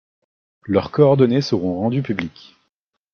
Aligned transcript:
Leurs 0.65 0.89
coordonnées 0.89 1.43
seront 1.43 1.75
rendues 1.77 2.01
publiques. 2.01 2.55